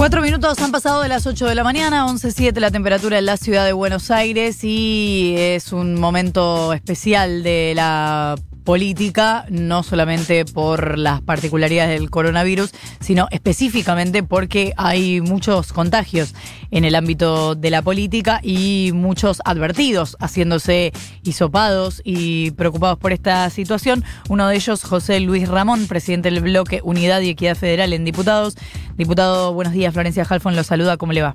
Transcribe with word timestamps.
Cuatro 0.00 0.22
minutos 0.22 0.58
han 0.60 0.72
pasado 0.72 1.02
de 1.02 1.10
las 1.10 1.26
8 1.26 1.44
de 1.44 1.54
la 1.54 1.62
mañana, 1.62 2.06
11.07 2.06 2.58
la 2.58 2.70
temperatura 2.70 3.18
en 3.18 3.26
la 3.26 3.36
ciudad 3.36 3.66
de 3.66 3.74
Buenos 3.74 4.10
Aires 4.10 4.64
y 4.64 5.34
es 5.36 5.74
un 5.74 6.00
momento 6.00 6.72
especial 6.72 7.42
de 7.42 7.74
la 7.76 8.34
política, 8.70 9.46
no 9.48 9.82
solamente 9.82 10.44
por 10.44 10.96
las 10.96 11.20
particularidades 11.22 11.98
del 11.98 12.08
coronavirus, 12.08 12.70
sino 13.00 13.26
específicamente 13.32 14.22
porque 14.22 14.74
hay 14.76 15.20
muchos 15.20 15.72
contagios 15.72 16.36
en 16.70 16.84
el 16.84 16.94
ámbito 16.94 17.56
de 17.56 17.70
la 17.70 17.82
política 17.82 18.38
y 18.44 18.92
muchos 18.94 19.42
advertidos 19.44 20.16
haciéndose 20.20 20.92
hisopados 21.24 22.00
y 22.04 22.52
preocupados 22.52 22.96
por 22.96 23.10
esta 23.10 23.50
situación. 23.50 24.04
Uno 24.28 24.46
de 24.46 24.54
ellos, 24.54 24.84
José 24.84 25.18
Luis 25.18 25.48
Ramón, 25.48 25.88
presidente 25.88 26.30
del 26.30 26.40
bloque 26.40 26.80
Unidad 26.84 27.22
y 27.22 27.30
Equidad 27.30 27.56
Federal 27.56 27.92
en 27.92 28.04
Diputados. 28.04 28.54
Diputado, 28.96 29.52
buenos 29.52 29.72
días. 29.72 29.92
Florencia 29.92 30.24
Halfon 30.30 30.54
lo 30.54 30.62
saluda. 30.62 30.96
¿Cómo 30.96 31.12
le 31.12 31.22
va? 31.22 31.34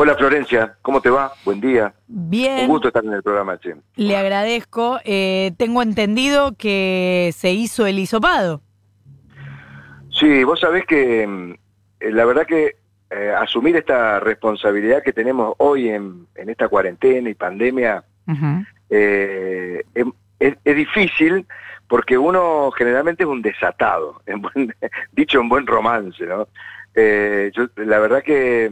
Hola 0.00 0.14
Florencia, 0.14 0.76
¿cómo 0.80 1.00
te 1.00 1.10
va? 1.10 1.32
Buen 1.44 1.60
día. 1.60 1.92
Bien. 2.06 2.60
Un 2.60 2.68
gusto 2.68 2.86
estar 2.86 3.04
en 3.04 3.14
el 3.14 3.22
programa, 3.24 3.58
che. 3.58 3.74
Le 3.96 4.16
agradezco. 4.16 5.00
Eh, 5.04 5.50
tengo 5.58 5.82
entendido 5.82 6.54
que 6.56 7.32
se 7.34 7.50
hizo 7.50 7.84
el 7.84 7.98
hisopado. 7.98 8.60
Sí, 10.12 10.44
vos 10.44 10.60
sabés 10.60 10.86
que 10.86 11.26
mm, 11.26 11.50
eh, 11.98 12.10
la 12.12 12.24
verdad 12.26 12.46
que 12.46 12.76
eh, 13.10 13.34
asumir 13.36 13.74
esta 13.74 14.20
responsabilidad 14.20 15.02
que 15.02 15.12
tenemos 15.12 15.54
hoy 15.58 15.88
en, 15.88 16.28
en 16.36 16.48
esta 16.48 16.68
cuarentena 16.68 17.28
y 17.28 17.34
pandemia 17.34 18.04
eh, 18.90 19.82
es, 19.94 20.06
es- 20.38 20.56
es 20.64 20.76
difícil 20.76 21.44
porque 21.88 22.16
uno 22.16 22.70
generalmente 22.70 23.24
es 23.24 23.28
un 23.28 23.42
desatado, 23.42 24.22
en 24.26 24.42
buen- 24.42 24.72
dicho 25.10 25.40
en 25.40 25.48
buen 25.48 25.66
romance, 25.66 26.24
¿no? 26.24 26.46
Eh, 26.94 27.50
yo, 27.52 27.64
la 27.84 27.98
verdad 27.98 28.22
que 28.22 28.70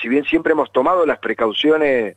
si 0.00 0.08
bien 0.08 0.24
siempre 0.24 0.52
hemos 0.52 0.72
tomado 0.72 1.04
las 1.06 1.18
precauciones 1.18 2.16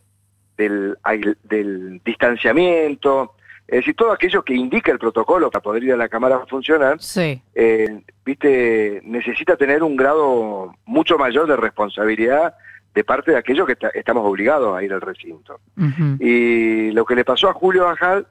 del, 0.58 0.98
del 1.44 2.02
distanciamiento, 2.03 3.34
es 3.67 3.78
decir, 3.80 3.95
todo 3.95 4.11
aquello 4.11 4.44
que 4.44 4.53
indica 4.56 4.92
el 4.92 5.00
protocolo 5.00 5.52
para 5.52 5.61
poder 5.61 5.84
ir 5.84 5.94
a 5.94 5.98
la 5.98 6.09
cámara 6.09 6.38
a 6.38 6.45
funcionar, 6.48 7.00
Sí. 7.00 7.42
eh, 7.53 8.02
viste, 8.26 9.02
necesita 9.06 9.56
tener 9.56 9.84
un 9.84 9.95
grado 9.95 10.73
mucho 10.86 11.17
mayor 11.17 11.48
de 11.48 11.56
responsabilidad 11.56 12.56
de 12.95 13.03
parte 13.03 13.31
de 13.31 13.38
aquellos 13.38 13.67
que 13.67 13.76
ta- 13.76 13.92
estamos 13.94 14.26
obligados 14.26 14.76
a 14.76 14.83
ir 14.83 14.92
al 14.92 15.02
recinto. 15.02 15.59
Y 16.20 16.92
lo 16.92 17.06
que 17.06 17.16
le 17.16 17.23
pasó 17.23 17.48
a 17.50 17.54
Julio 17.54 17.83
Bajal, 17.86 18.26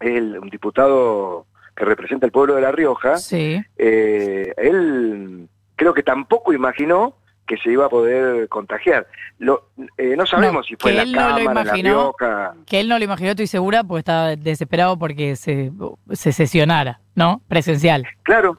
el, 0.00 0.38
un 0.38 0.48
diputado 0.48 1.46
que 1.76 1.84
representa 1.84 2.24
el 2.24 2.32
pueblo 2.32 2.54
de 2.54 2.62
La 2.62 2.72
Rioja, 2.72 3.18
Sí. 3.18 3.60
eh, 3.76 4.54
él 4.56 5.48
creo 5.76 5.92
que 5.92 6.02
tampoco 6.02 6.52
imaginó 6.54 7.16
que 7.46 7.56
se 7.58 7.70
iba 7.70 7.86
a 7.86 7.88
poder 7.88 8.48
contagiar. 8.48 9.06
Lo, 9.38 9.68
eh, 9.98 10.14
no 10.16 10.26
sabemos 10.26 10.54
No, 10.54 10.62
si 10.62 10.76
fue 10.76 10.92
en 10.92 10.96
la 10.96 11.04
no 11.04 11.12
Cámara, 11.12 11.36
La 11.36 11.62
imaginó. 11.62 12.14
Rioja. 12.18 12.54
Que 12.66 12.80
él 12.80 12.88
no 12.88 12.98
lo 12.98 13.04
imaginó, 13.04 13.30
estoy 13.30 13.46
segura, 13.46 13.84
porque 13.84 14.00
estaba 14.00 14.36
desesperado 14.36 14.98
porque 14.98 15.36
se, 15.36 15.70
se 16.12 16.32
sesionara, 16.32 17.00
¿no? 17.14 17.42
Presencial. 17.48 18.06
Claro. 18.22 18.58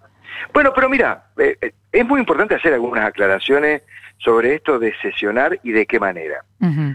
Bueno, 0.53 0.71
pero 0.75 0.89
mira, 0.89 1.27
eh, 1.37 1.57
eh, 1.61 1.71
es 1.91 2.05
muy 2.05 2.19
importante 2.19 2.55
hacer 2.55 2.73
algunas 2.73 3.05
aclaraciones 3.05 3.81
sobre 4.17 4.55
esto 4.55 4.79
de 4.79 4.93
sesionar 5.01 5.59
y 5.63 5.71
de 5.71 5.85
qué 5.85 5.99
manera. 5.99 6.43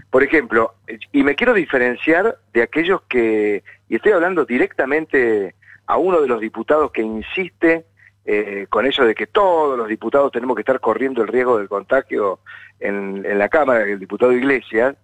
Por 0.09 0.23
ejemplo, 0.23 0.73
y 1.13 1.23
me 1.23 1.35
quiero 1.35 1.53
diferenciar 1.53 2.37
de 2.51 2.61
aquellos 2.63 3.01
que, 3.03 3.63
y 3.87 3.95
estoy 3.95 4.11
hablando 4.11 4.43
directamente 4.43 5.55
a 5.85 5.97
uno 5.97 6.19
de 6.19 6.27
los 6.27 6.41
diputados 6.41 6.91
que 6.91 7.01
insiste 7.01 7.85
eh, 8.25 8.67
con 8.69 8.85
eso 8.85 9.03
de 9.05 9.15
que 9.15 9.27
todos 9.27 9.77
los 9.77 9.87
diputados 9.87 10.31
tenemos 10.31 10.55
que 10.55 10.61
estar 10.61 10.79
corriendo 10.79 11.21
el 11.21 11.27
riesgo 11.27 11.57
del 11.57 11.67
contagio 11.69 12.39
en, 12.79 13.25
en 13.25 13.39
la 13.39 13.49
Cámara, 13.49 13.83
el 13.83 13.99
diputado 13.99 14.31
Iglesias, 14.31 14.95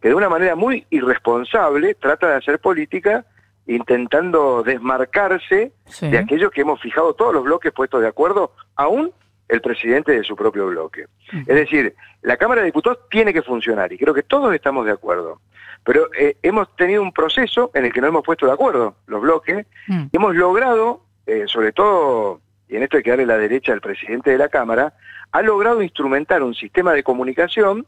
que 0.00 0.08
de 0.08 0.14
una 0.14 0.28
manera 0.28 0.54
muy 0.56 0.86
irresponsable 0.90 1.94
trata 1.94 2.28
de 2.28 2.34
hacer 2.34 2.58
política 2.60 3.24
intentando 3.66 4.62
desmarcarse 4.62 5.72
Sí. 5.86 6.08
de 6.08 6.18
aquellos 6.18 6.50
que 6.50 6.60
hemos 6.62 6.80
fijado 6.80 7.14
todos 7.14 7.32
los 7.34 7.44
bloques 7.44 7.72
puestos 7.72 8.00
de 8.00 8.08
acuerdo, 8.08 8.52
aún 8.76 9.12
el 9.48 9.60
presidente 9.60 10.12
de 10.12 10.24
su 10.24 10.34
propio 10.36 10.66
bloque. 10.66 11.06
Es 11.32 11.46
decir, 11.46 11.94
la 12.22 12.36
Cámara 12.36 12.60
de 12.62 12.66
Diputados 12.66 12.98
tiene 13.10 13.32
que 13.32 13.42
funcionar 13.42 13.92
y 13.92 13.98
creo 13.98 14.12
que 14.14 14.22
todos 14.24 14.52
estamos 14.54 14.84
de 14.86 14.92
acuerdo. 14.92 15.40
Pero 15.84 16.08
eh, 16.18 16.36
hemos 16.42 16.74
tenido 16.74 17.00
un 17.02 17.12
proceso 17.12 17.70
en 17.74 17.84
el 17.84 17.92
que 17.92 18.00
no 18.00 18.08
hemos 18.08 18.24
puesto 18.24 18.46
de 18.46 18.52
acuerdo 18.52 18.96
los 19.06 19.20
bloques 19.20 19.66
Mm. 19.86 20.06
y 20.12 20.16
hemos 20.16 20.34
logrado, 20.34 21.02
eh, 21.26 21.44
sobre 21.46 21.70
todo, 21.72 22.40
y 22.68 22.76
en 22.76 22.82
esto 22.82 22.96
hay 22.96 23.02
que 23.02 23.10
darle 23.10 23.26
la 23.26 23.38
derecha 23.38 23.72
al 23.72 23.80
presidente 23.80 24.30
de 24.30 24.38
la 24.38 24.48
Cámara, 24.48 24.94
ha 25.32 25.42
logrado 25.42 25.82
instrumentar 25.82 26.42
un 26.42 26.54
sistema 26.54 26.92
de 26.92 27.02
comunicación 27.02 27.86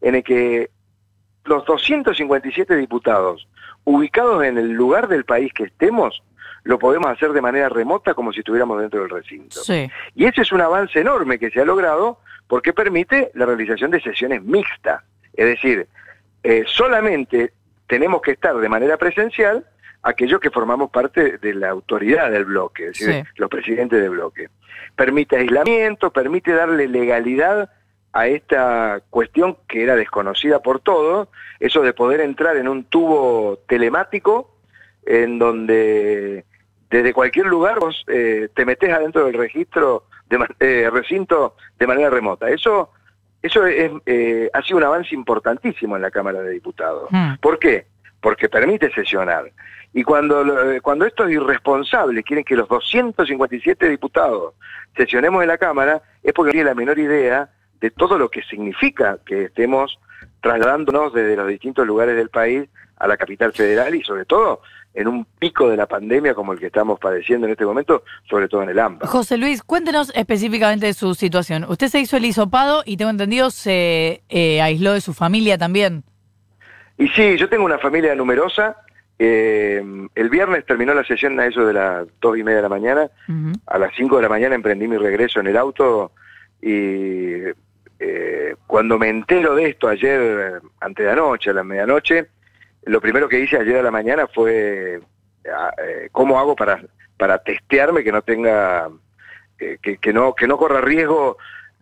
en 0.00 0.16
el 0.16 0.22
que 0.22 0.70
los 1.44 1.64
257 1.64 2.76
diputados 2.76 3.48
ubicados 3.84 4.44
en 4.44 4.58
el 4.58 4.72
lugar 4.72 5.08
del 5.08 5.24
país 5.24 5.52
que 5.52 5.64
estemos, 5.64 6.22
lo 6.64 6.78
podemos 6.78 7.10
hacer 7.10 7.32
de 7.32 7.40
manera 7.40 7.70
remota 7.70 8.12
como 8.12 8.32
si 8.32 8.40
estuviéramos 8.40 8.80
dentro 8.80 9.00
del 9.00 9.08
recinto. 9.08 9.60
Sí. 9.62 9.90
Y 10.14 10.26
ese 10.26 10.42
es 10.42 10.52
un 10.52 10.60
avance 10.60 11.00
enorme 11.00 11.38
que 11.38 11.50
se 11.50 11.60
ha 11.60 11.64
logrado 11.64 12.18
porque 12.46 12.72
permite 12.72 13.30
la 13.34 13.46
realización 13.46 13.90
de 13.90 14.00
sesiones 14.00 14.42
mixtas. 14.42 15.02
Es 15.32 15.46
decir, 15.46 15.88
eh, 16.42 16.64
solamente 16.66 17.52
tenemos 17.86 18.20
que 18.20 18.32
estar 18.32 18.56
de 18.56 18.68
manera 18.68 18.98
presencial 18.98 19.64
aquellos 20.02 20.40
que 20.40 20.50
formamos 20.50 20.90
parte 20.90 21.38
de 21.38 21.54
la 21.54 21.70
autoridad 21.70 22.30
del 22.30 22.44
bloque, 22.44 22.88
es 22.88 22.98
decir, 22.98 23.24
Sí. 23.24 23.30
los 23.36 23.50
presidentes 23.50 24.00
del 24.00 24.10
bloque. 24.10 24.48
Permite 24.96 25.36
aislamiento, 25.36 26.10
permite 26.10 26.52
darle 26.52 26.88
legalidad 26.88 27.70
a 28.12 28.26
esta 28.26 29.00
cuestión 29.10 29.56
que 29.68 29.82
era 29.82 29.96
desconocida 29.96 30.60
por 30.60 30.80
todos, 30.80 31.28
eso 31.60 31.82
de 31.82 31.92
poder 31.92 32.20
entrar 32.20 32.56
en 32.56 32.68
un 32.68 32.84
tubo 32.84 33.58
telemático 33.68 34.56
en 35.04 35.38
donde 35.38 36.44
desde 36.90 37.12
cualquier 37.12 37.46
lugar 37.46 37.78
vos 37.80 38.04
eh, 38.08 38.48
te 38.54 38.64
metes 38.64 38.90
adentro 38.92 39.26
del 39.26 39.34
registro 39.34 40.04
de 40.28 40.46
eh, 40.60 40.90
recinto 40.90 41.56
de 41.78 41.86
manera 41.86 42.10
remota. 42.10 42.48
Eso 42.48 42.90
eso 43.40 43.64
es, 43.66 43.92
eh, 44.06 44.50
ha 44.52 44.62
sido 44.62 44.78
un 44.78 44.84
avance 44.84 45.14
importantísimo 45.14 45.94
en 45.96 46.02
la 46.02 46.10
Cámara 46.10 46.40
de 46.40 46.50
Diputados. 46.50 47.08
Mm. 47.10 47.34
¿Por 47.40 47.58
qué? 47.58 47.86
Porque 48.20 48.48
permite 48.48 48.90
sesionar. 48.92 49.52
Y 49.94 50.02
cuando, 50.02 50.70
eh, 50.70 50.80
cuando 50.80 51.06
estos 51.06 51.30
irresponsables 51.30 52.24
quieren 52.24 52.44
que 52.44 52.56
los 52.56 52.68
257 52.68 53.88
diputados 53.88 54.54
sesionemos 54.96 55.42
en 55.42 55.48
la 55.48 55.58
Cámara, 55.58 56.02
es 56.22 56.32
porque 56.32 56.48
no 56.48 56.52
tienen 56.52 56.66
la 56.66 56.74
menor 56.74 56.98
idea 56.98 57.48
de 57.80 57.90
todo 57.90 58.18
lo 58.18 58.28
que 58.28 58.42
significa 58.42 59.18
que 59.24 59.44
estemos 59.44 59.98
trasladándonos 60.40 61.12
desde 61.12 61.36
los 61.36 61.48
distintos 61.48 61.86
lugares 61.86 62.16
del 62.16 62.28
país 62.28 62.68
a 62.96 63.06
la 63.06 63.16
capital 63.16 63.52
federal 63.52 63.94
y 63.94 64.02
sobre 64.02 64.24
todo 64.24 64.60
en 64.94 65.06
un 65.06 65.24
pico 65.38 65.68
de 65.68 65.76
la 65.76 65.86
pandemia 65.86 66.34
como 66.34 66.52
el 66.52 66.58
que 66.58 66.66
estamos 66.66 66.98
padeciendo 66.98 67.46
en 67.46 67.52
este 67.52 67.64
momento, 67.64 68.02
sobre 68.28 68.48
todo 68.48 68.62
en 68.62 68.70
el 68.70 68.78
AMBA. 68.78 69.06
José 69.06 69.36
Luis, 69.36 69.62
cuéntenos 69.62 70.10
específicamente 70.14 70.86
de 70.86 70.94
su 70.94 71.14
situación. 71.14 71.64
Usted 71.68 71.88
se 71.88 72.00
hizo 72.00 72.16
el 72.16 72.24
hisopado 72.24 72.82
y 72.84 72.96
tengo 72.96 73.10
entendido 73.10 73.50
se 73.50 74.22
eh, 74.28 74.60
aisló 74.60 74.94
de 74.94 75.00
su 75.00 75.14
familia 75.14 75.56
también. 75.56 76.04
Y 76.98 77.08
sí, 77.08 77.36
yo 77.36 77.48
tengo 77.48 77.64
una 77.64 77.78
familia 77.78 78.14
numerosa. 78.14 78.76
eh, 79.20 79.82
el 80.14 80.28
viernes 80.28 80.66
terminó 80.66 80.94
la 80.94 81.04
sesión 81.04 81.38
a 81.40 81.46
eso 81.46 81.64
de 81.64 81.72
las 81.72 82.06
dos 82.20 82.36
y 82.36 82.42
media 82.42 82.56
de 82.56 82.62
la 82.62 82.68
mañana. 82.68 83.08
A 83.66 83.78
las 83.78 83.92
5 83.96 84.16
de 84.16 84.22
la 84.22 84.28
mañana 84.28 84.54
emprendí 84.54 84.86
mi 84.86 84.96
regreso 84.96 85.40
en 85.40 85.46
el 85.46 85.56
auto 85.56 86.12
y 86.60 87.42
eh, 88.00 88.54
cuando 88.66 88.98
me 88.98 89.08
entero 89.08 89.54
de 89.54 89.70
esto 89.70 89.88
ayer, 89.88 90.20
eh, 90.20 90.68
antes 90.80 91.04
de 91.04 91.12
anoche, 91.12 91.50
a 91.50 91.54
la 91.54 91.64
medianoche, 91.64 92.26
lo 92.84 93.00
primero 93.00 93.28
que 93.28 93.40
hice 93.40 93.56
ayer 93.56 93.76
a 93.78 93.82
la 93.82 93.90
mañana 93.90 94.26
fue 94.26 95.00
ah, 95.52 95.72
eh, 95.84 96.08
cómo 96.12 96.38
hago 96.38 96.54
para, 96.54 96.80
para 97.16 97.38
testearme 97.38 98.04
que 98.04 98.12
no 98.12 98.22
tenga, 98.22 98.88
que, 99.56 99.98
que 99.98 100.12
no, 100.12 100.34
que 100.34 100.46
no 100.46 100.56
corra 100.56 100.80
riesgo 100.80 101.36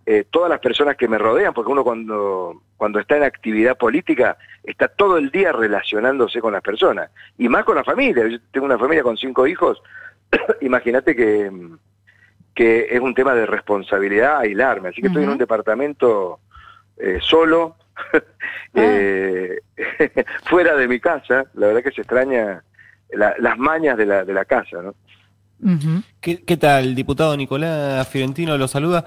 eh, 0.07 0.25
todas 0.31 0.49
las 0.49 0.61
personas 0.61 0.97
que 0.97 1.09
me 1.09 1.19
rodean, 1.19 1.53
porque 1.53 1.73
uno 1.73 1.83
cuando, 1.83 2.63
cuando 2.77 3.01
está 3.01 3.17
en 3.17 3.25
actividad 3.25 3.77
política 3.77 4.39
está 4.63 4.87
todo 4.89 5.19
el 5.19 5.31
día 5.31 5.51
relacionándose 5.53 6.41
con 6.41 6.53
las 6.53 6.63
personas, 6.63 7.11
y 7.37 7.49
más 7.49 7.65
con 7.65 7.75
la 7.77 7.83
familia. 7.85 8.27
Yo 8.29 8.39
tengo 8.53 8.67
una 8.67 8.79
familia 8.79 9.03
con 9.03 9.17
cinco 9.17 9.47
hijos, 9.47 9.83
imagínate 10.61 11.15
que, 11.17 11.51
que 12.55 12.87
es 12.91 13.01
un 13.01 13.15
tema 13.15 13.35
de 13.35 13.47
responsabilidad 13.47 14.39
aislarme, 14.39 14.91
así 14.91 15.01
que 15.01 15.09
estoy 15.09 15.25
en 15.25 15.31
un 15.31 15.39
departamento 15.39 16.39
eh, 16.99 17.19
solo, 17.21 17.77
eh, 18.75 19.59
fuera 20.45 20.77
de 20.77 20.89
mi 20.89 21.01
casa, 21.01 21.45
la 21.55 21.67
verdad 21.69 21.83
que 21.83 21.91
se 21.93 22.03
extraña 22.03 22.63
la- 23.11 23.35
las 23.39 23.59
mañas 23.59 23.97
de 23.97 24.07
la, 24.07 24.25
de 24.25 24.33
la 24.33 24.45
casa, 24.45 24.83
¿no? 24.83 24.95
¿Qué, 26.21 26.45
qué 26.45 26.57
tal, 26.59 26.95
diputado 26.95 27.37
Nicolás 27.37 28.07
Fiorentino? 28.09 28.57
Lo 28.59 28.69
saluda. 28.69 29.05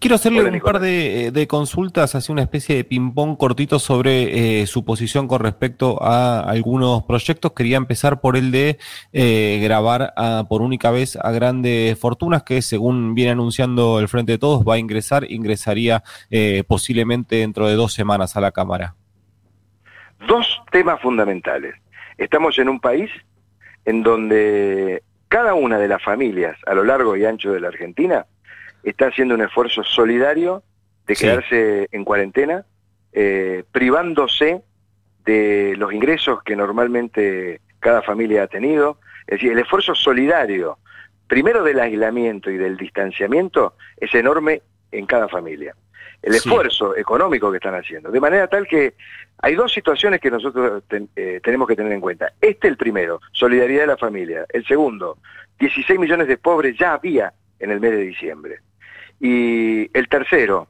Quiero 0.00 0.16
hacerle 0.16 0.42
un 0.42 0.60
par 0.60 0.80
de, 0.80 1.30
de, 1.30 1.46
consultas, 1.46 2.14
así 2.14 2.32
una 2.32 2.40
especie 2.40 2.74
de 2.74 2.84
ping-pong 2.84 3.36
cortito 3.36 3.78
sobre 3.78 4.62
eh, 4.62 4.66
su 4.66 4.82
posición 4.82 5.28
con 5.28 5.42
respecto 5.42 6.02
a 6.02 6.40
algunos 6.40 7.02
proyectos. 7.02 7.52
Quería 7.52 7.76
empezar 7.76 8.22
por 8.22 8.38
el 8.38 8.50
de 8.50 8.78
eh, 9.12 9.60
grabar 9.62 10.14
por 10.48 10.62
única 10.62 10.90
vez 10.90 11.16
a 11.16 11.30
grandes 11.32 11.98
fortunas, 11.98 12.44
que 12.44 12.62
según 12.62 13.14
viene 13.14 13.32
anunciando 13.32 14.00
el 14.00 14.08
Frente 14.08 14.32
de 14.32 14.38
Todos, 14.38 14.64
va 14.66 14.76
a 14.76 14.78
ingresar, 14.78 15.30
ingresaría 15.30 16.02
eh, 16.30 16.64
posiblemente 16.66 17.36
dentro 17.36 17.68
de 17.68 17.74
dos 17.74 17.92
semanas 17.92 18.38
a 18.38 18.40
la 18.40 18.52
Cámara. 18.52 18.94
Dos 20.26 20.62
temas 20.72 20.98
fundamentales. 21.02 21.74
Estamos 22.16 22.58
en 22.58 22.70
un 22.70 22.80
país 22.80 23.10
en 23.84 24.02
donde 24.02 25.02
cada 25.28 25.52
una 25.52 25.76
de 25.76 25.88
las 25.88 26.02
familias 26.02 26.56
a 26.66 26.72
lo 26.72 26.84
largo 26.84 27.18
y 27.18 27.26
ancho 27.26 27.52
de 27.52 27.60
la 27.60 27.68
Argentina 27.68 28.24
está 28.82 29.06
haciendo 29.06 29.34
un 29.34 29.42
esfuerzo 29.42 29.82
solidario 29.84 30.62
de 31.06 31.16
quedarse 31.16 31.88
en 31.90 32.04
cuarentena, 32.04 32.64
eh, 33.12 33.64
privándose 33.72 34.62
de 35.24 35.74
los 35.76 35.92
ingresos 35.92 36.42
que 36.42 36.56
normalmente 36.56 37.60
cada 37.80 38.02
familia 38.02 38.44
ha 38.44 38.46
tenido. 38.46 38.98
Es 39.26 39.38
decir, 39.38 39.52
el 39.52 39.58
esfuerzo 39.58 39.94
solidario, 39.94 40.78
primero 41.26 41.62
del 41.64 41.80
aislamiento 41.80 42.50
y 42.50 42.56
del 42.56 42.76
distanciamiento, 42.76 43.74
es 43.96 44.14
enorme 44.14 44.62
en 44.92 45.06
cada 45.06 45.28
familia. 45.28 45.74
El 46.22 46.34
esfuerzo 46.34 46.96
económico 46.96 47.50
que 47.50 47.56
están 47.56 47.74
haciendo. 47.74 48.10
De 48.10 48.20
manera 48.20 48.46
tal 48.46 48.66
que 48.66 48.94
hay 49.38 49.54
dos 49.54 49.72
situaciones 49.72 50.20
que 50.20 50.30
nosotros 50.30 50.82
eh, 51.16 51.40
tenemos 51.42 51.66
que 51.66 51.76
tener 51.76 51.92
en 51.92 52.00
cuenta. 52.00 52.32
Este 52.40 52.68
el 52.68 52.76
primero, 52.76 53.20
solidaridad 53.32 53.82
de 53.82 53.86
la 53.86 53.96
familia. 53.96 54.44
El 54.50 54.66
segundo, 54.66 55.16
16 55.58 55.98
millones 55.98 56.28
de 56.28 56.36
pobres 56.36 56.76
ya 56.78 56.92
había 56.92 57.32
en 57.58 57.70
el 57.70 57.80
mes 57.80 57.92
de 57.92 58.02
diciembre. 58.02 58.60
Y 59.20 59.90
el 59.96 60.08
tercero, 60.08 60.66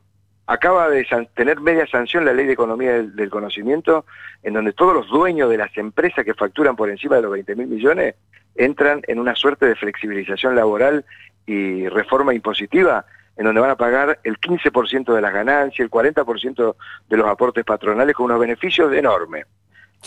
acaba 0.51 0.91
de 0.91 1.07
tener 1.35 1.61
media 1.61 1.87
sanción 1.87 2.25
la 2.25 2.33
ley 2.33 2.45
de 2.45 2.55
economía 2.55 3.03
del, 3.03 3.31
conocimiento, 3.31 4.05
en 4.43 4.55
donde 4.55 4.73
todos 4.73 4.95
los 4.95 5.09
dueños 5.09 5.49
de 5.49 5.57
las 5.57 5.77
empresas 5.79 6.25
que 6.25 6.35
facturan 6.35 6.75
por 6.75 6.91
encima 6.91 7.17
de 7.17 7.23
los 7.23 7.31
20 7.31 7.55
mil 7.55 7.69
millones 7.69 8.17
entran 8.57 9.01
en 9.07 9.21
una 9.21 9.37
suerte 9.37 9.67
de 9.67 9.77
flexibilización 9.77 10.57
laboral 10.57 11.05
y 11.47 11.89
reforma 11.89 12.35
impositiva, 12.35 13.05
en 13.37 13.45
donde 13.45 13.61
van 13.61 13.71
a 13.71 13.77
pagar 13.77 14.19
el 14.25 14.41
15% 14.41 15.15
de 15.15 15.21
las 15.21 15.33
ganancias, 15.33 15.85
el 15.85 15.91
40% 15.91 16.75
de 17.09 17.17
los 17.17 17.29
aportes 17.29 17.65
patronales 17.65 18.17
con 18.17 18.25
unos 18.25 18.41
beneficios 18.41 18.93
enormes. 18.93 19.47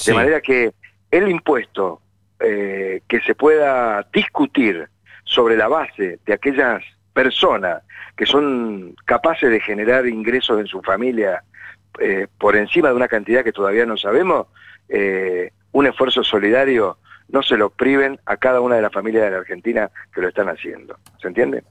De 0.06 0.14
manera 0.14 0.42
que 0.42 0.74
el 1.10 1.30
impuesto 1.30 2.02
eh, 2.42 3.02
que 3.08 3.22
se 3.22 3.34
pueda 3.34 4.06
discutir 4.12 4.90
sobre 5.24 5.56
la 5.56 5.70
base 5.70 6.20
de 6.26 6.34
aquellas 6.34 6.84
personas 7.14 7.84
que 8.16 8.26
son 8.26 8.96
capaces 9.06 9.50
de 9.50 9.60
generar 9.60 10.08
ingresos 10.08 10.60
en 10.60 10.68
su 10.68 10.82
familia 10.82 11.44
eh, 12.00 12.28
por 12.38 12.56
encima 12.56 12.90
de 12.90 12.96
una 12.96 13.08
cantidad 13.08 13.44
que 13.44 13.52
todavía 13.52 13.86
no 13.86 13.98
sabemos, 13.98 14.48
eh, 14.90 15.52
un 15.72 15.88
esfuerzo 15.88 16.24
solidario 16.24 16.98
no 17.30 17.42
se 17.42 17.58
lo 17.58 17.70
priven 17.70 18.20
a 18.26 18.38
cada 18.38 18.62
una 18.62 18.76
de 18.76 18.82
las 18.82 18.92
familias 18.92 19.24
de 19.24 19.32
la 19.32 19.38
Argentina 19.38 19.90
que 20.14 20.22
lo 20.22 20.28
están 20.28 20.50
haciendo. 20.50 20.98
¿Se 21.22 21.28
entiende? 21.28 21.64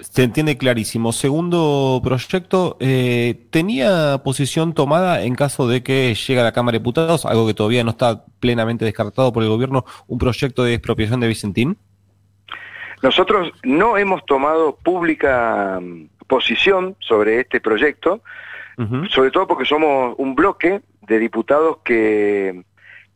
Se 0.00 0.24
entiende 0.24 0.58
clarísimo. 0.58 1.12
Segundo 1.12 2.00
proyecto, 2.02 2.76
eh, 2.80 3.46
¿tenía 3.50 4.22
posición 4.24 4.74
tomada 4.74 5.22
en 5.22 5.34
caso 5.34 5.68
de 5.68 5.82
que 5.82 6.14
llegue 6.14 6.40
a 6.40 6.44
la 6.44 6.52
Cámara 6.52 6.72
de 6.72 6.80
Diputados, 6.80 7.26
algo 7.26 7.46
que 7.46 7.54
todavía 7.54 7.84
no 7.84 7.90
está 7.90 8.24
plenamente 8.40 8.84
descartado 8.84 9.32
por 9.32 9.42
el 9.42 9.48
gobierno, 9.48 9.84
un 10.06 10.18
proyecto 10.18 10.64
de 10.64 10.74
expropiación 10.74 11.20
de 11.20 11.28
Vicentín? 11.28 11.78
Nosotros 13.04 13.52
no 13.62 13.98
hemos 13.98 14.24
tomado 14.24 14.76
pública 14.76 15.78
mm, 15.78 16.06
posición 16.26 16.96
sobre 17.00 17.40
este 17.40 17.60
proyecto, 17.60 18.22
sobre 19.10 19.30
todo 19.30 19.46
porque 19.46 19.66
somos 19.66 20.14
un 20.16 20.34
bloque 20.34 20.80
de 21.02 21.18
diputados 21.18 21.78
que, 21.84 22.64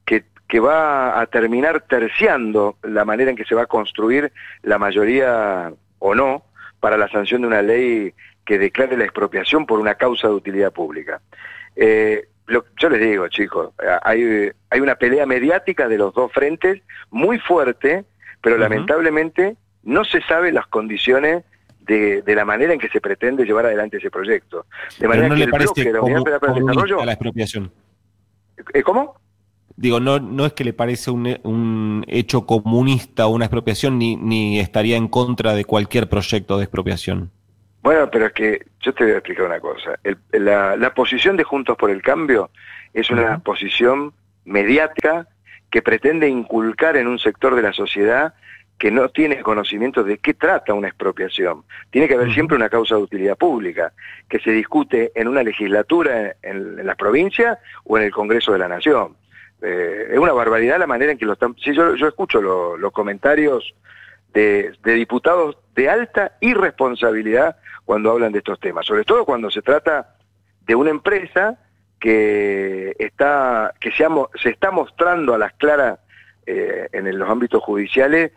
que, 0.05 0.61
va 0.61 1.20
a 1.20 1.26
terminar 1.26 1.81
terciando 1.88 2.76
la 2.82 3.05
manera 3.05 3.31
en 3.31 3.37
que 3.37 3.44
se 3.44 3.55
va 3.55 3.62
a 3.62 3.67
construir 3.67 4.31
la 4.62 4.79
mayoría 4.79 5.73
o 5.99 6.14
no 6.14 6.44
para 6.81 6.96
la 6.96 7.08
sanción 7.08 7.40
de 7.40 7.49
una 7.49 7.62
ley 7.62 8.14
que 8.44 8.58
declare 8.58 8.96
la 8.96 9.05
expropiación 9.05 9.67
por 9.67 9.81
una 9.81 9.94
causa 9.94 10.29
de 10.29 10.35
utilidad 10.35 10.73
pública. 10.73 11.20
Eh, 11.76 12.29
yo 12.79 12.88
les 12.88 13.00
digo, 13.00 13.26
chicos, 13.29 13.73
hay, 14.02 14.50
hay 14.70 14.81
una 14.81 14.94
pelea 14.96 15.26
mediática 15.26 15.88
de 15.88 15.99
los 15.99 16.14
dos 16.14 16.31
frentes 16.32 16.82
muy 17.11 17.38
fuerte, 17.38 18.05
pero 18.40 18.56
lamentablemente 18.56 19.56
no 19.88 20.05
se 20.05 20.20
sabe 20.23 20.52
las 20.52 20.67
condiciones 20.67 21.44
de, 21.81 22.23
la 22.26 22.44
manera 22.44 22.75
en 22.75 22.79
que 22.79 22.90
se 22.90 23.00
pretende 23.00 23.44
llevar 23.44 23.64
adelante 23.64 23.96
ese 23.96 24.11
proyecto. 24.11 24.67
De 24.99 25.08
manera 25.08 25.29
no 25.29 25.35
que 25.35 25.46
le 25.46 25.49
parece 25.49 25.85
desarrollo, 25.85 27.00
a 27.00 27.06
la 27.06 27.12
expropiación. 27.12 27.73
¿Eh, 28.75 28.82
¿Cómo? 28.82 29.17
Digo, 29.76 29.99
no, 29.99 30.19
no 30.20 30.44
es 30.44 30.52
que 30.52 30.64
le 30.64 30.75
parece 30.75 31.11
un, 31.11 32.05
hecho 32.06 32.44
comunista 32.44 33.29
una 33.29 33.46
expropiación, 33.46 33.99
ni, 33.99 34.17
ni 34.17 34.61
estaría 34.61 34.96
en 34.99 35.08
contra 35.08 35.55
de 35.55 35.64
cualquier 35.64 36.08
proyecto 36.08 36.58
de 36.58 36.64
expropiación. 36.64 37.31
Bueno, 37.81 38.11
pero 38.11 38.26
es 38.26 38.32
que 38.32 38.67
yo 38.81 38.93
te 38.93 39.05
voy 39.05 39.12
a 39.14 39.19
explicar 39.19 39.46
una 39.46 39.61
cosa. 39.61 39.99
la, 40.32 40.93
posición 40.94 41.38
de 41.38 41.44
Juntos 41.44 41.79
por 41.79 41.90
el 41.90 42.02
Cambio 42.02 42.50
es 42.93 43.08
una 43.11 43.38
posición 43.38 44.12
mediática 44.44 45.29
que 45.70 45.81
pretende 45.81 46.29
inculcar 46.29 46.96
en 46.99 47.06
un 47.06 47.19
sector 47.19 47.55
de 47.55 47.62
la 47.62 47.73
sociedad 47.73 48.35
que 48.79 48.91
no 48.93 49.09
tiene 49.09 49.43
conocimiento 49.43 50.05
de 50.05 50.19
qué 50.19 50.35
trata 50.35 50.73
una 50.73 50.89
expropiación. 50.89 51.65
Tiene 51.91 52.07
que 52.07 52.15
haber 52.15 52.33
siempre 52.33 52.57
una 52.57 52.69
causa 52.69 52.95
de 52.95 53.03
utilidad 53.03 53.37
pública, 53.37 53.93
que 54.29 54.39
se 54.39 54.53
discute 54.53 55.11
en 55.17 55.27
una 55.27 55.43
legislatura 55.43 56.37
en, 56.43 56.87
las 56.87 56.97
provincias 56.97 57.59
o 57.85 57.99
en 57.99 58.05
el 58.05 58.13
Congreso 58.13 58.53
de 58.53 58.59
la 58.59 58.69
Nación. 58.69 59.17
Eh, 59.61 60.11
es 60.13 60.19
una 60.19 60.33
barbaridad 60.33 60.79
la 60.79 60.87
manera 60.87 61.11
en 61.11 61.19
que 61.19 61.27
lo 61.27 61.33
están... 61.33 61.57
Sí, 61.57 61.75
yo, 61.75 61.97
yo 61.97 62.07
escucho 62.07 62.41
los 62.41 62.93
comentarios 62.93 63.75
de, 64.33 64.73
diputados 64.85 65.59
de 65.75 65.89
alta 65.89 66.37
irresponsabilidad 66.41 67.57
cuando 67.85 68.13
hablan 68.13 68.33
de 68.33 68.39
estos 68.39 68.61
temas, 68.61 68.87
sobre 68.87 69.05
todo 69.05 69.25
cuando 69.25 69.51
se 69.51 69.63
trata 69.63 70.15
de 70.67 70.75
una 70.77 70.91
empresa 70.91 71.59
que 71.99 72.95
está 72.99 73.75
que 73.81 73.91
se, 73.91 74.07
se 74.41 74.51
está 74.51 74.71
mostrando 74.71 75.35
a 75.35 75.39
las 75.39 75.53
claras 75.55 75.99
eh, 76.47 76.89
en 76.93 77.19
los 77.19 77.29
ámbitos 77.29 77.61
judiciales 77.63 78.31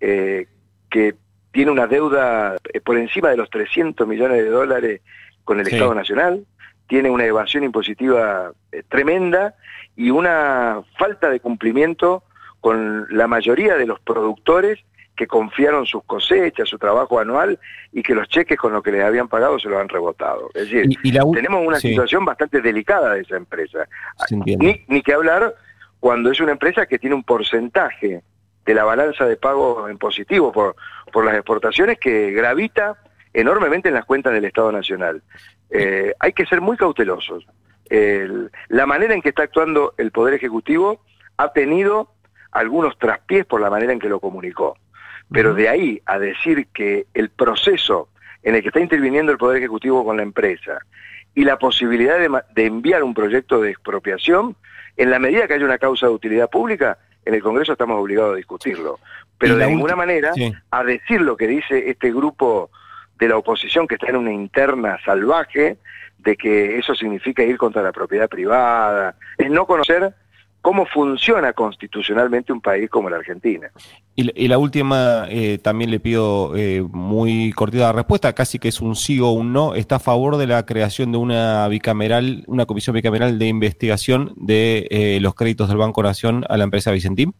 eh, 0.00 0.46
que 0.90 1.14
tiene 1.52 1.70
una 1.70 1.86
deuda 1.86 2.56
eh, 2.72 2.80
por 2.80 2.98
encima 2.98 3.30
de 3.30 3.36
los 3.36 3.48
300 3.50 4.06
millones 4.06 4.38
de 4.44 4.50
dólares 4.50 5.00
con 5.44 5.60
el 5.60 5.66
Estado 5.66 5.94
Nacional, 5.94 6.44
tiene 6.86 7.10
una 7.10 7.24
evasión 7.24 7.64
impositiva 7.64 8.52
eh, 8.72 8.82
tremenda 8.88 9.54
y 9.96 10.10
una 10.10 10.82
falta 10.98 11.30
de 11.30 11.40
cumplimiento 11.40 12.24
con 12.60 13.06
la 13.10 13.26
mayoría 13.26 13.76
de 13.76 13.86
los 13.86 14.00
productores 14.00 14.80
que 15.16 15.26
confiaron 15.26 15.86
sus 15.86 16.04
cosechas, 16.04 16.68
su 16.68 16.78
trabajo 16.78 17.18
anual 17.18 17.58
y 17.90 18.02
que 18.02 18.14
los 18.14 18.28
cheques 18.28 18.58
con 18.58 18.72
los 18.74 18.82
que 18.82 18.92
les 18.92 19.02
habían 19.02 19.28
pagado 19.28 19.58
se 19.58 19.68
los 19.68 19.80
han 19.80 19.88
rebotado. 19.88 20.50
Es 20.52 20.70
decir, 20.70 20.86
tenemos 21.32 21.66
una 21.66 21.80
situación 21.80 22.24
bastante 22.24 22.60
delicada 22.60 23.14
de 23.14 23.22
esa 23.22 23.36
empresa. 23.36 23.88
Ni, 24.30 24.84
ni 24.86 25.02
que 25.02 25.14
hablar 25.14 25.54
cuando 26.00 26.30
es 26.30 26.38
una 26.40 26.52
empresa 26.52 26.84
que 26.84 26.98
tiene 26.98 27.16
un 27.16 27.24
porcentaje 27.24 28.22
de 28.66 28.74
la 28.74 28.84
balanza 28.84 29.24
de 29.24 29.36
pago 29.36 29.88
en 29.88 29.96
positivo 29.96 30.52
por, 30.52 30.74
por 31.12 31.24
las 31.24 31.34
exportaciones 31.34 31.98
que 31.98 32.32
gravita 32.32 32.96
enormemente 33.32 33.88
en 33.88 33.94
las 33.94 34.04
cuentas 34.04 34.32
del 34.32 34.44
Estado 34.44 34.72
Nacional. 34.72 35.22
Eh, 35.70 36.12
hay 36.18 36.32
que 36.32 36.46
ser 36.46 36.60
muy 36.60 36.76
cautelosos. 36.76 37.46
la 37.88 38.86
manera 38.86 39.14
en 39.14 39.22
que 39.22 39.28
está 39.28 39.44
actuando 39.44 39.94
el 39.96 40.10
Poder 40.10 40.34
Ejecutivo 40.34 41.00
ha 41.36 41.52
tenido 41.52 42.10
algunos 42.50 42.98
traspiés 42.98 43.44
por 43.46 43.60
la 43.60 43.70
manera 43.70 43.92
en 43.92 44.00
que 44.00 44.08
lo 44.08 44.18
comunicó. 44.18 44.76
Pero 45.30 45.54
de 45.54 45.68
ahí 45.68 46.02
a 46.06 46.18
decir 46.18 46.68
que 46.72 47.06
el 47.14 47.30
proceso 47.30 48.08
en 48.42 48.54
el 48.54 48.62
que 48.62 48.68
está 48.68 48.80
interviniendo 48.80 49.32
el 49.32 49.38
Poder 49.38 49.58
Ejecutivo 49.58 50.04
con 50.04 50.16
la 50.16 50.22
empresa 50.22 50.78
y 51.34 51.44
la 51.44 51.58
posibilidad 51.58 52.18
de, 52.18 52.30
de 52.54 52.66
enviar 52.66 53.02
un 53.02 53.12
proyecto 53.12 53.60
de 53.60 53.70
expropiación, 53.70 54.56
en 54.96 55.10
la 55.10 55.18
medida 55.18 55.46
que 55.46 55.54
haya 55.54 55.66
una 55.66 55.78
causa 55.78 56.06
de 56.06 56.12
utilidad 56.12 56.48
pública, 56.48 56.98
en 57.26 57.34
el 57.34 57.42
Congreso 57.42 57.72
estamos 57.72 58.00
obligados 58.00 58.32
a 58.32 58.36
discutirlo. 58.36 58.98
Pero 59.36 59.56
de 59.56 59.66
ninguna 59.66 59.96
manera 59.96 60.32
a 60.70 60.84
decir 60.84 61.20
lo 61.20 61.36
que 61.36 61.46
dice 61.46 61.90
este 61.90 62.10
grupo 62.10 62.70
de 63.18 63.28
la 63.28 63.36
oposición 63.36 63.86
que 63.86 63.96
está 63.96 64.08
en 64.08 64.16
una 64.16 64.32
interna 64.32 64.98
salvaje, 65.04 65.76
de 66.18 66.36
que 66.36 66.78
eso 66.78 66.94
significa 66.94 67.42
ir 67.42 67.58
contra 67.58 67.82
la 67.82 67.92
propiedad 67.92 68.28
privada, 68.28 69.16
es 69.36 69.50
no 69.50 69.66
conocer 69.66 70.14
cómo 70.66 70.84
funciona 70.84 71.52
constitucionalmente 71.52 72.52
un 72.52 72.60
país 72.60 72.90
como 72.90 73.08
la 73.08 73.18
Argentina. 73.18 73.70
Y, 74.16 74.48
la 74.48 74.58
última, 74.58 75.26
eh, 75.28 75.58
también 75.58 75.92
le 75.92 76.00
pido 76.00 76.56
eh, 76.56 76.82
muy 76.90 77.52
cortita 77.52 77.84
la 77.84 77.92
respuesta, 77.92 78.32
casi 78.32 78.58
que 78.58 78.66
es 78.66 78.80
un 78.80 78.96
sí 78.96 79.20
o 79.20 79.28
un 79.28 79.52
no. 79.52 79.76
¿Está 79.76 79.96
a 79.96 80.00
favor 80.00 80.38
de 80.38 80.48
la 80.48 80.66
creación 80.66 81.12
de 81.12 81.18
una 81.18 81.68
bicameral, 81.68 82.42
una 82.48 82.66
comisión 82.66 82.94
bicameral 82.94 83.38
de 83.38 83.46
investigación 83.46 84.32
de 84.34 84.88
eh, 84.90 85.20
los 85.20 85.36
créditos 85.36 85.68
del 85.68 85.78
Banco 85.78 86.02
Nación 86.02 86.44
a 86.48 86.56
la 86.56 86.64
empresa 86.64 86.90
Vicentín? 86.90 87.32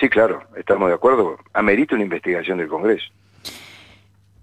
Sí, 0.00 0.08
claro, 0.08 0.40
estamos 0.56 0.88
de 0.88 0.94
acuerdo. 0.94 1.36
Amerita 1.52 1.96
una 1.96 2.04
investigación 2.04 2.56
del 2.56 2.68
Congreso. 2.68 3.08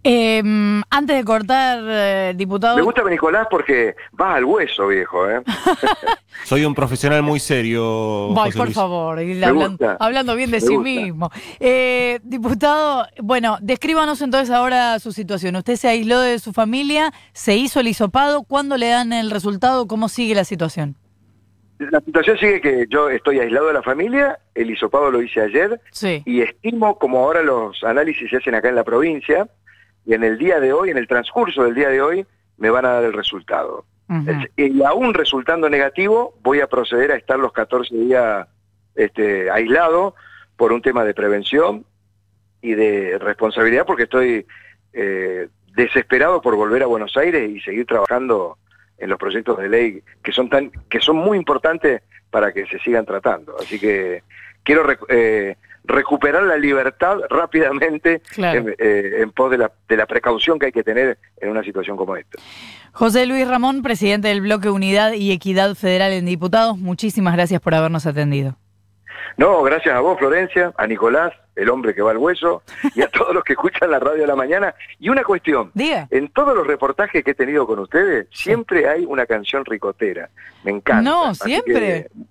Em, 0.07 0.83
antes 0.91 1.17
de 1.17 1.23
cortar, 1.23 1.79
eh, 1.83 2.33
diputado. 2.35 2.75
Me 2.75 2.83
gusta 2.83 3.03
Nicolás 3.09 3.47
porque 3.49 3.95
vas 4.11 4.35
al 4.35 4.45
hueso, 4.45 4.85
viejo. 4.87 5.27
¿eh? 5.27 5.41
Soy 6.45 6.63
un 6.63 6.75
profesional 6.75 7.23
muy 7.23 7.39
serio. 7.39 7.81
Voy, 8.27 8.45
José 8.51 8.57
por 8.57 8.67
Luis. 8.67 8.75
favor, 8.75 9.19
hablando, 9.99 10.35
bien 10.35 10.51
de 10.51 10.57
Me 10.57 10.61
sí 10.61 10.75
gusta. 10.75 10.83
mismo. 10.83 11.31
Eh, 11.59 12.19
diputado, 12.23 13.07
bueno, 13.23 13.57
descríbanos 13.61 14.21
entonces 14.21 14.53
ahora 14.53 14.99
su 14.99 15.11
situación. 15.11 15.55
Usted 15.55 15.75
se 15.75 15.87
aisló 15.87 16.19
de 16.19 16.37
su 16.37 16.53
familia, 16.53 17.11
se 17.33 17.55
hizo 17.55 17.79
el 17.79 17.87
hisopado. 17.87 18.43
¿Cuándo 18.43 18.77
le 18.77 18.89
dan 18.89 19.11
el 19.11 19.31
resultado? 19.31 19.87
¿Cómo 19.87 20.07
sigue 20.07 20.35
la 20.35 20.43
situación? 20.43 20.95
La 21.79 21.99
situación 22.01 22.37
sigue 22.37 22.61
que 22.61 22.85
yo 22.91 23.09
estoy 23.09 23.39
aislado 23.39 23.67
de 23.67 23.73
la 23.73 23.81
familia, 23.81 24.37
el 24.53 24.69
hisopado 24.69 25.09
lo 25.09 25.21
hice 25.21 25.41
ayer, 25.41 25.81
Sí. 25.91 26.21
y 26.25 26.41
estimo, 26.41 26.97
como 26.99 27.19
ahora 27.19 27.41
los 27.41 27.83
análisis 27.83 28.29
se 28.29 28.37
hacen 28.37 28.53
acá 28.55 28.69
en 28.69 28.75
la 28.75 28.83
provincia, 28.85 29.47
y 30.05 30.13
en 30.13 30.23
el 30.23 30.37
día 30.37 30.59
de 30.59 30.73
hoy, 30.73 30.89
en 30.89 30.97
el 30.97 31.07
transcurso 31.07 31.63
del 31.63 31.75
día 31.75 31.89
de 31.89 32.01
hoy, 32.01 32.25
me 32.57 32.69
van 32.69 32.85
a 32.85 32.93
dar 32.93 33.03
el 33.03 33.13
resultado. 33.13 33.85
Y 34.55 34.83
aún 34.83 35.15
resultando 35.15 35.67
negativo, 35.67 36.35
voy 36.43 36.61
a 36.61 36.67
proceder 36.67 37.11
a 37.11 37.15
estar 37.15 37.39
los 37.39 37.51
14 37.51 37.95
días 37.95 38.47
este, 38.93 39.49
aislado 39.49 40.13
por 40.55 40.71
un 40.71 40.81
tema 40.81 41.03
de 41.03 41.15
prevención 41.15 41.85
y 42.61 42.75
de 42.75 43.17
responsabilidad, 43.17 43.85
porque 43.85 44.03
estoy 44.03 44.45
eh, 44.93 45.49
desesperado 45.75 46.41
por 46.41 46.55
volver 46.55 46.83
a 46.83 46.87
Buenos 46.87 47.17
Aires 47.17 47.49
y 47.49 47.59
seguir 47.61 47.85
trabajando 47.85 48.57
en 48.97 49.09
los 49.09 49.19
proyectos 49.19 49.57
de 49.57 49.69
ley 49.69 50.03
que 50.23 50.31
son 50.31 50.49
tan 50.49 50.71
que 50.89 51.01
son 51.01 51.17
muy 51.17 51.37
importantes 51.37 52.01
para 52.29 52.53
que 52.53 52.65
se 52.67 52.79
sigan 52.79 53.05
tratando. 53.05 53.55
Así 53.59 53.79
que 53.79 54.23
quiero 54.63 54.85
eh, 55.09 55.57
recuperar 55.87 56.43
la 56.43 56.57
libertad 56.57 57.17
rápidamente 57.29 58.21
Claro. 58.33 58.59
en, 58.59 58.75
eh, 58.77 59.11
en 59.21 59.31
pos 59.31 59.51
de 59.51 59.57
la, 59.57 59.71
de 59.87 59.97
la 59.97 60.05
precaución 60.05 60.59
que 60.59 60.67
hay 60.67 60.71
que 60.71 60.83
tener 60.83 61.17
en 61.41 61.49
una 61.49 61.63
situación 61.63 61.97
como 61.97 62.15
esta. 62.15 62.37
José 62.91 63.25
Luis 63.25 63.47
Ramón, 63.47 63.81
presidente 63.81 64.29
del 64.29 64.41
bloque 64.41 64.69
Unidad 64.69 65.13
y 65.13 65.31
Equidad 65.31 65.75
Federal 65.75 66.13
en 66.13 66.25
Diputados, 66.25 66.77
muchísimas 66.77 67.33
gracias 67.35 67.59
por 67.61 67.73
habernos 67.75 68.05
atendido. 68.05 68.57
No, 69.37 69.61
gracias 69.63 69.93
a 69.93 69.99
vos, 69.99 70.17
Florencia, 70.17 70.71
a 70.77 70.87
Nicolás, 70.87 71.33
el 71.57 71.69
hombre 71.69 71.93
que 71.93 72.01
va 72.01 72.11
al 72.11 72.17
hueso, 72.17 72.63
y 72.95 73.01
a 73.01 73.07
todos 73.09 73.33
los 73.33 73.43
que 73.43 73.51
escuchan 73.53 73.91
la 73.91 73.99
radio 73.99 74.23
a 74.23 74.27
la 74.27 74.35
mañana. 74.35 74.73
Y 74.97 75.09
una 75.09 75.23
cuestión, 75.25 75.71
Diga. 75.73 76.07
en 76.09 76.29
todos 76.29 76.55
los 76.55 76.65
reportajes 76.65 77.21
que 77.23 77.31
he 77.31 77.35
tenido 77.35 77.67
con 77.67 77.79
ustedes, 77.79 78.27
siempre 78.31 78.87
hay 78.87 79.03
una 79.05 79.25
canción 79.25 79.65
ricotera. 79.65 80.29
Me 80.63 80.71
encanta. 80.71 81.01
No, 81.01 81.35
siempre. 81.35 82.07
que- 82.13 82.25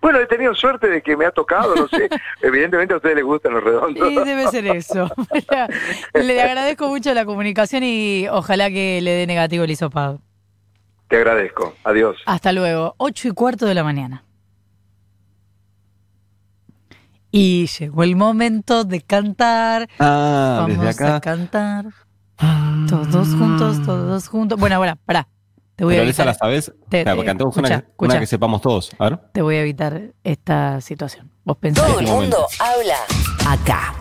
bueno, 0.00 0.18
he 0.18 0.26
tenido 0.26 0.54
suerte 0.54 0.88
de 0.88 1.02
que 1.02 1.16
me 1.16 1.26
ha 1.26 1.30
tocado, 1.30 1.74
no 1.74 1.88
sé. 1.88 2.08
Evidentemente 2.42 2.94
a 2.94 2.96
ustedes 2.96 3.16
les 3.16 3.24
gustan 3.24 3.52
los 3.54 3.62
redondos. 3.64 4.10
Y 4.10 4.16
debe 4.16 4.48
ser 4.48 4.66
eso. 4.68 5.10
le 6.14 6.42
agradezco 6.42 6.88
mucho 6.88 7.12
la 7.14 7.24
comunicación 7.24 7.82
y 7.84 8.26
ojalá 8.30 8.70
que 8.70 9.00
le 9.02 9.10
dé 9.12 9.26
negativo 9.26 9.64
el 9.64 9.70
hisopado. 9.70 10.20
Te 11.08 11.16
agradezco. 11.16 11.74
Adiós. 11.84 12.16
Hasta 12.26 12.52
luego, 12.52 12.94
ocho 12.96 13.28
y 13.28 13.32
cuarto 13.32 13.66
de 13.66 13.74
la 13.74 13.82
mañana. 13.84 14.24
Y 17.32 17.66
llegó 17.66 18.02
el 18.02 18.16
momento 18.16 18.84
de 18.84 19.00
cantar. 19.02 19.88
Ah, 19.98 20.66
Vamos 20.66 20.84
desde 20.84 21.04
a 21.04 21.16
acá. 21.16 21.20
cantar. 21.20 21.86
Todos 22.88 23.28
juntos, 23.34 23.82
todos 23.84 24.28
juntos. 24.28 24.58
Bueno, 24.58 24.78
bueno, 24.78 24.96
pará. 25.04 25.28
Te 25.80 25.84
voy 25.86 25.94
a 25.94 26.00
Pero 26.00 26.10
esa 26.10 26.22
evitar, 26.24 26.26
la 26.26 26.34
sabes. 26.34 26.72
Te- 26.90 27.04
Claro, 27.04 27.24
cantemos 27.24 27.56
escucha, 27.56 27.74
una, 27.74 27.80
que- 27.80 27.92
una 27.96 28.20
que 28.20 28.26
sepamos 28.26 28.60
todos. 28.60 28.90
A 28.98 29.04
ver. 29.08 29.18
te 29.32 29.40
voy 29.40 29.56
a 29.56 29.62
evitar 29.62 30.02
esta 30.22 30.78
situación. 30.82 31.30
Vos 31.42 31.56
pensás. 31.56 31.86
Todo 31.86 32.00
el 32.00 32.04
Este 32.04 32.16
mundo 32.18 32.46
habla 32.58 32.96
acá. 33.48 33.94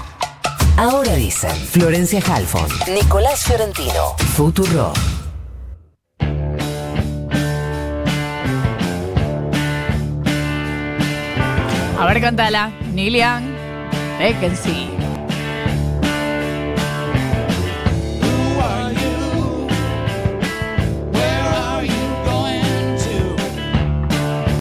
Ahora 0.75 1.13
dicen 1.15 1.55
Florencia 1.55 2.21
Halfon, 2.29 2.67
Nicolás 2.93 3.45
Fiorentino, 3.45 4.17
Futuro. 4.35 4.91
A 11.99 12.05
ver, 12.07 12.21
cantala. 12.21 12.71
Nilian. 12.93 13.55
Vacancy. 14.19 14.89